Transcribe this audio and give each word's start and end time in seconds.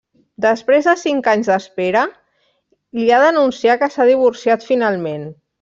Després 0.45 0.87
de 0.87 0.95
cinc 1.01 1.29
anys 1.33 1.49
d'espera, 1.51 2.03
li 3.01 3.07
ha 3.13 3.21
d'anunciar 3.27 3.79
que 3.85 3.93
s’ha 3.97 4.11
divorciat 4.15 4.71
finalment. 4.73 5.33